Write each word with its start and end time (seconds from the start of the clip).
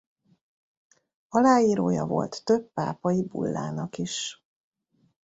Aláírója 1.29 2.05
volt 2.05 2.41
több 2.43 2.71
pápai 2.73 3.23
bullának 3.23 3.97
is. 3.97 4.43